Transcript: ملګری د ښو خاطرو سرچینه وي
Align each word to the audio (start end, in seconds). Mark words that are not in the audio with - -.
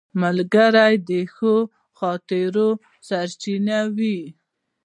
ملګری 0.21 0.95
د 1.09 1.11
ښو 1.33 1.55
خاطرو 1.99 2.69
سرچینه 3.07 3.79
وي 3.97 4.19